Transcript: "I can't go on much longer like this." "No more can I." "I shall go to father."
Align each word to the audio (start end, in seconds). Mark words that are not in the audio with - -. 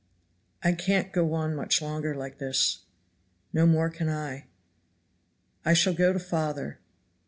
"I 0.63 0.71
can't 0.71 1.11
go 1.13 1.31
on 1.33 1.53
much 1.53 1.79
longer 1.79 2.15
like 2.15 2.39
this." 2.39 2.85
"No 3.53 3.67
more 3.67 3.91
can 3.91 4.09
I." 4.09 4.47
"I 5.63 5.73
shall 5.75 5.93
go 5.93 6.11
to 6.11 6.17
father." 6.17 6.79